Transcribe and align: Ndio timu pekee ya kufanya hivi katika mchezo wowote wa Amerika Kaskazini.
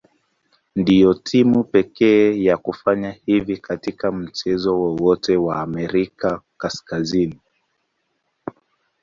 Ndio 0.75 1.13
timu 1.13 1.63
pekee 1.63 2.43
ya 2.43 2.57
kufanya 2.57 3.11
hivi 3.11 3.57
katika 3.57 4.11
mchezo 4.11 4.79
wowote 4.81 5.37
wa 5.37 5.61
Amerika 5.61 6.41
Kaskazini. 6.57 7.39